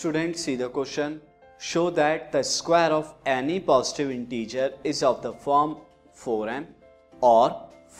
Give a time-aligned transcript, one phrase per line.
[0.00, 1.18] Student see the question
[1.60, 5.74] show that the square of any positive integer is of the form
[6.16, 6.64] four m
[7.12, 7.50] और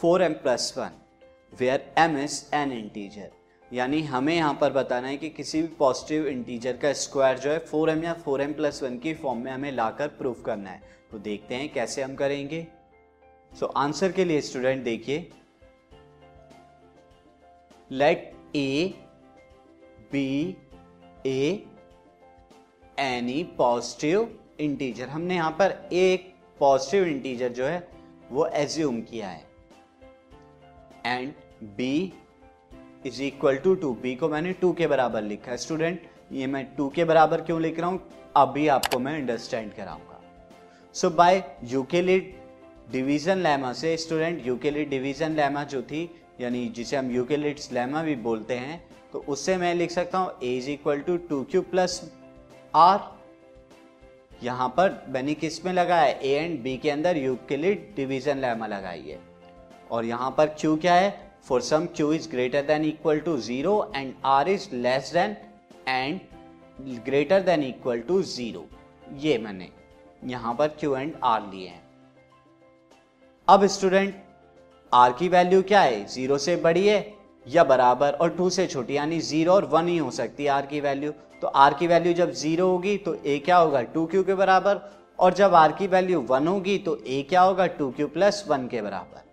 [0.01, 0.93] four m plus one
[1.53, 6.27] where m is an integer यानी हमें यहाँ पर बताना है कि किसी भी पॉजिटिव
[6.29, 9.53] इंटीजर का स्क्वायर जो है फोर एम या फोर एम प्लस वन की फॉर्म में
[9.53, 12.67] हमें लाकर प्रूफ करना है। तो देखते हैं कैसे हम करेंगे।
[13.53, 15.31] सो so, आंसर के लिए स्टूडेंट देखिए।
[17.91, 18.95] Let a
[20.13, 20.57] be
[21.27, 21.67] a
[23.01, 24.29] any positive
[24.61, 27.89] integer हमने यहाँ पर एक पॉजिटिव इंटीजर जो है,
[28.31, 29.45] वो एज्यूम किया है।
[31.07, 31.33] And
[31.77, 32.13] b
[33.07, 36.65] is equal to two b को मैंने टू के बराबर लिखा है। स्टूडेंट ये मैं
[36.77, 38.01] टू के बराबर क्यों लिख रहा हूँ?
[38.37, 40.21] अभी आपको मैं अंडरस्टैंड कराऊँगा।
[40.95, 42.33] So by Euclid
[42.93, 46.09] division lemma से स्टूडेंट यूकेलिड डिवीज़न लेमा जो थी,
[46.41, 50.57] यानी जिसे हम यूकेलिड्स लेमा भी बोलते हैं तो उससे मैं लिख सकता हूँ a
[50.57, 52.01] is equal to two q plus
[52.75, 52.99] r.
[54.43, 59.19] यहाँ पर मैंने किसमें लगाया ए एंड बी के अंदर यूक्लिड डिवीज़न लेमा लगाई है।
[59.91, 61.11] और यहाँ पर क्यू क्या है?
[61.45, 65.37] For some q is greater than equal to zero and r is less than
[65.89, 66.21] and
[67.05, 68.67] greater than equal to zero
[69.19, 69.69] ये मैंने
[70.25, 71.83] यहाँ पर क्यू एंड आर लिए हैं।
[73.49, 74.23] अब स्टूडेंट
[74.93, 76.05] आर की वैल्यू क्या है?
[76.07, 77.01] ज़ीरो से बड़ी है
[77.47, 80.67] या बराबर और टू से छोटी, यानी ज़ीरो और वन ही हो सकती है आर
[80.67, 83.83] की वैल्यू तो आर की वैल्यू जब ज़ीरो होगी तो ए क्या होगा?
[83.85, 84.81] टू क्यू के बराबर।
[85.19, 87.67] और जब आर की वैल्यू वन होगी तो ए क्या होगा?
[87.69, 89.29] टू क्यू प्लस वन के बराबर।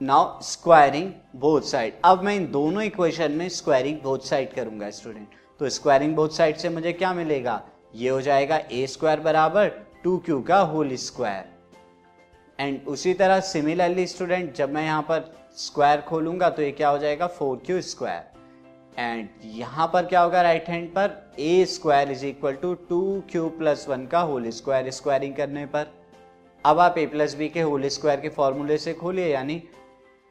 [0.00, 5.28] नाउ स्क्वायरिंग बोथ साइड अब मैं इन दोनों इक्वेशन में स्क्वायरिंग बोथ साइड करूँगा स्टूडेंट
[5.60, 7.60] तो स्क्वायरिंग बोथ साइड से मुझे क्या मिलेगा?
[7.94, 9.68] ये हो जाएगा ए स्क्वायर बराबर
[10.04, 11.44] टू क्यू का होल स्क्वायर
[12.58, 16.98] एंड उसी तरह सिमिलरली स्टूडेंट जब मैं यहाँ पर स्क्वायर खोलूँगा तो ये क्या हो
[16.98, 17.26] जाएगा?
[17.28, 18.30] Four Q square.
[18.98, 21.10] एंड यहाँ पर क्या होगा राइट हैंड पर?
[21.38, 25.86] A square is equal to two q plus one का होल स्क्वायर स्क्वायरिंग करने पर।
[26.64, 29.62] अब आप ए प्लस बी के होल स्क्वायर के फॉर्मूले से खोलिए, यानी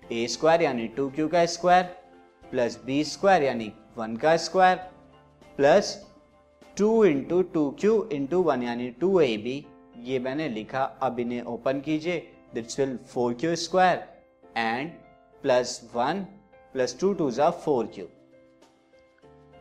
[0.04, 1.84] ए स्क्वायर यानी टू क्यू का स्क्वायर,
[2.44, 4.76] प्लस बी स्क्वायर यानी वन का square,
[5.58, 5.96] plus
[6.78, 9.66] two into two q into one यानी टू ए बी।
[10.04, 12.18] ये मैंने लिखा, अब इन्हें ओपन कीजिए।
[12.54, 14.04] That's will four q square.
[14.58, 14.92] And
[15.44, 16.26] plus one
[16.74, 18.06] plus two two ज़ा four q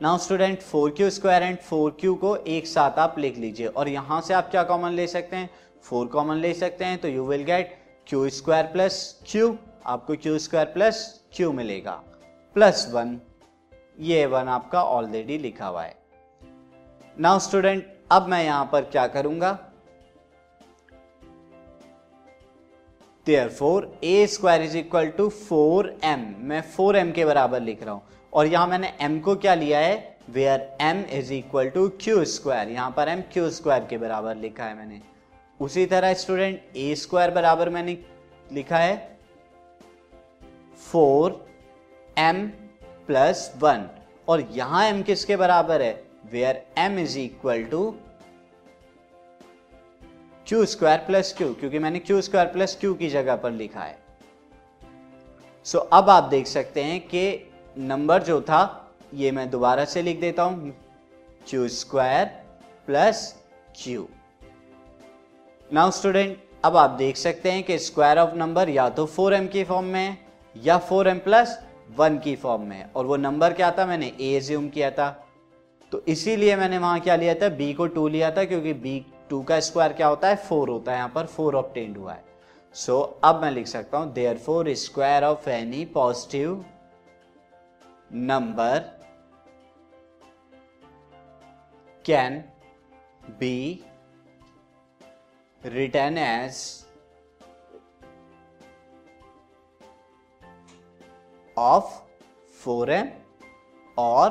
[0.00, 3.88] now student four q square and four q को एक साथ आप लिख लीजिए। और
[3.88, 5.50] यहाँ से आप क्या कॉमन ले सकते हैं?
[5.84, 7.76] फोर कॉमन ले सकते हैं तो you will get
[8.06, 11.02] q square plus q आपको क्यू स्क्वायर प्लस
[11.34, 11.92] क्यू मिलेगा।
[12.56, 13.18] प्लस वन
[14.00, 15.94] ये वन आपका ऑलरेडी लिखा हुआ है।
[17.16, 19.58] नाउ स्टूडेंट अब मैं यहाँ पर क्या करूँगा?
[23.26, 27.94] Four a square is equal to four m मैं फोर एम के बराबर लिख रहा
[27.94, 30.16] हूँ। और यहाँ मैंने एम को क्या लिया है?
[30.30, 34.64] Where m is equal to q square यहाँ पर एम क्यू स्क्वायर के बराबर लिखा
[34.64, 35.00] है मैंने।
[35.60, 37.96] उसी तरह स्टूडेंट ए स्क्वायर बराबर मैंने
[38.52, 38.96] लिखा है।
[40.82, 41.44] फोर
[42.18, 42.46] एम
[43.06, 43.88] प्लस वन
[44.28, 45.92] और यहाँ एम किसके बराबर है?
[46.32, 47.94] Where m is equal to
[50.50, 53.98] q square plus q क्योंकि मैंने क्यू स्क्वायर प्लस क्यू की जगह पर लिखा है।
[55.64, 60.02] सो so, अब आप देख सकते हैं कि नंबर जो था ये मैं दोबारा से
[60.02, 60.76] लिख देता हूँ।
[61.48, 62.26] Q square
[62.86, 63.42] plus
[63.82, 64.08] q
[65.72, 69.64] now student अब आप देख सकते हैं कि स्क्वायर ऑफ़ नंबर या तो 4m की
[69.64, 70.18] फॉर्म में है
[70.56, 71.62] या 4m प्लस
[71.96, 73.86] वन की फॉर्म में और वो नंबर क्या था?
[73.86, 75.28] मैंने ए ज्यूम किया था।
[75.92, 77.48] तो इसीलिए मैंने वहाँ क्या लिया था?
[77.48, 80.36] बी को टू लिया था क्योंकि b टू का स्क्वायर क्या होता है?
[80.36, 82.24] फोर होता है यहाँ पर फोर ऑप्टेंड हुआ है।
[82.74, 86.64] सो so, अब मैं लिख सकता हूँ there four square of any positive
[88.12, 88.78] number
[92.04, 92.42] can
[93.40, 93.84] be
[95.62, 96.62] written as
[101.56, 101.92] of
[102.60, 103.08] four m
[103.98, 104.30] और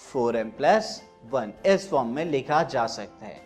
[0.00, 1.00] फोर एम प्लस
[1.30, 3.45] वन इस फॉर्म में लिखा जा सकता है।